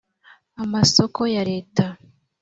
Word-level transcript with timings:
amasoko 0.63 1.21
ya 1.35 1.41
leta 1.51 1.85